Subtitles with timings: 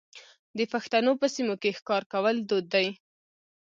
[0.57, 2.87] د پښتنو په سیمو کې ښکار کول دود دی.